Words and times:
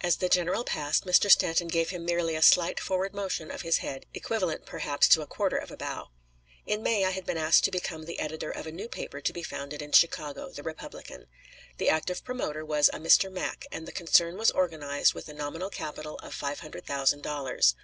As 0.00 0.18
the 0.18 0.28
general 0.28 0.62
passed, 0.62 1.04
Mr. 1.04 1.28
Stanton 1.28 1.66
gave 1.66 1.90
him 1.90 2.04
merely 2.04 2.36
a 2.36 2.40
slight 2.40 2.78
forward 2.78 3.12
motion 3.12 3.50
of 3.50 3.62
his 3.62 3.78
head, 3.78 4.06
equivalent, 4.14 4.64
perhaps, 4.64 5.08
to 5.08 5.22
a 5.22 5.26
quarter 5.26 5.56
of 5.56 5.72
a 5.72 5.76
bow. 5.76 6.10
In 6.66 6.84
May 6.84 7.04
I 7.04 7.10
had 7.10 7.26
been 7.26 7.36
asked 7.36 7.64
to 7.64 7.72
become 7.72 8.04
the 8.04 8.20
editor 8.20 8.48
of 8.52 8.68
a 8.68 8.70
new 8.70 8.88
paper 8.88 9.20
to 9.20 9.32
be 9.32 9.42
founded 9.42 9.82
in 9.82 9.90
Chicago, 9.90 10.50
the 10.50 10.62
Republican. 10.62 11.26
The 11.78 11.88
active 11.88 12.22
promoter 12.22 12.64
was 12.64 12.88
a 12.90 13.00
Mr. 13.00 13.28
Mack, 13.28 13.66
and 13.72 13.88
the 13.88 13.90
concern 13.90 14.38
was 14.38 14.52
organized 14.52 15.14
with 15.14 15.28
a 15.28 15.34
nominal 15.34 15.68
capital 15.70 16.14
of 16.18 16.32
five 16.32 16.60
hundred 16.60 16.86
thousand 16.86 17.24
dollars. 17.24 17.74